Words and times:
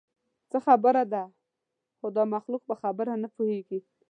څه 0.49 0.57
خبره 0.65 1.03
ده؟ 1.13 1.23
خو 1.97 2.07
دا 2.15 2.23
مخلوق 2.33 2.61
په 2.69 2.75
خبره 2.81 3.13
نه 3.23 3.29
پوهېږي. 3.35 3.79